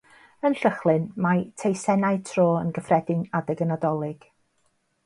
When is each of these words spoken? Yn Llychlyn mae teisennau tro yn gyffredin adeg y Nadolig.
Yn 0.47 0.55
Llychlyn 0.61 1.03
mae 1.25 1.43
teisennau 1.63 2.19
tro 2.31 2.49
yn 2.63 2.73
gyffredin 2.79 3.25
adeg 3.43 3.65
y 3.67 3.71
Nadolig. 3.75 4.29